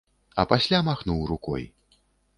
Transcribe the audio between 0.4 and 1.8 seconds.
А пасля махнуў рукой.